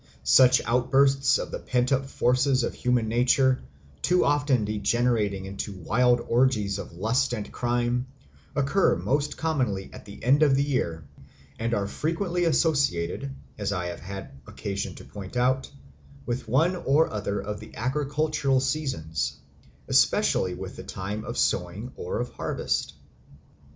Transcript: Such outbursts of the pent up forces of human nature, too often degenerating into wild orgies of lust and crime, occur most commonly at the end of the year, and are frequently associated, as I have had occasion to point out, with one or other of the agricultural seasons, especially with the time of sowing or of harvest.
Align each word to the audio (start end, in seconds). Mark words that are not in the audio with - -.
Such 0.23 0.63
outbursts 0.65 1.37
of 1.37 1.51
the 1.51 1.59
pent 1.59 1.91
up 1.91 2.07
forces 2.09 2.63
of 2.63 2.73
human 2.73 3.07
nature, 3.07 3.61
too 4.01 4.25
often 4.25 4.65
degenerating 4.65 5.45
into 5.45 5.73
wild 5.73 6.21
orgies 6.21 6.79
of 6.79 6.93
lust 6.93 7.33
and 7.33 7.51
crime, 7.51 8.07
occur 8.55 8.95
most 8.95 9.37
commonly 9.37 9.91
at 9.93 10.05
the 10.05 10.23
end 10.23 10.41
of 10.41 10.55
the 10.55 10.63
year, 10.63 11.03
and 11.59 11.75
are 11.75 11.85
frequently 11.85 12.45
associated, 12.45 13.29
as 13.59 13.71
I 13.71 13.89
have 13.89 13.99
had 13.99 14.31
occasion 14.47 14.95
to 14.95 15.05
point 15.05 15.37
out, 15.37 15.69
with 16.25 16.47
one 16.47 16.75
or 16.77 17.13
other 17.13 17.39
of 17.39 17.59
the 17.59 17.75
agricultural 17.75 18.59
seasons, 18.59 19.37
especially 19.87 20.55
with 20.55 20.77
the 20.77 20.83
time 20.83 21.23
of 21.25 21.37
sowing 21.37 21.91
or 21.95 22.17
of 22.19 22.29
harvest. 22.29 22.95